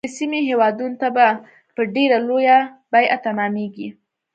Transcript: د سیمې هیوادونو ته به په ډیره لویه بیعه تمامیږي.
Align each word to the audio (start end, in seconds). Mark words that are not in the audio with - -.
د 0.05 0.09
سیمې 0.19 0.39
هیوادونو 0.49 0.95
ته 1.01 1.07
به 1.15 1.27
په 1.75 1.81
ډیره 1.95 2.17
لویه 2.27 2.57
بیعه 2.91 3.17
تمامیږي. 3.25 3.89